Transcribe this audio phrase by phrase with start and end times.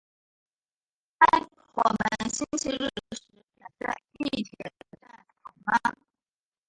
[1.19, 1.27] 嗨，
[1.75, 3.21] 我们星期日十
[3.55, 5.95] 点在地铁站见好吗？